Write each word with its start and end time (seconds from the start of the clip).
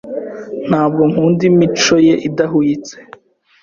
Ntabwo 0.69 1.01
nkunda 1.09 1.43
imico 1.51 1.95
ye 2.07 2.15
idahwitse. 2.27 2.95